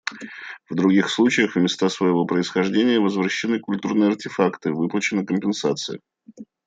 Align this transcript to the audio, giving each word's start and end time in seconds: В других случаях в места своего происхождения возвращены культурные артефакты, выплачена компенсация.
В 0.67 0.73
других 0.73 1.09
случаях 1.11 1.53
в 1.53 1.59
места 1.59 1.87
своего 1.87 2.25
происхождения 2.25 2.99
возвращены 2.99 3.59
культурные 3.59 4.09
артефакты, 4.09 4.71
выплачена 4.73 5.23
компенсация. 5.27 5.99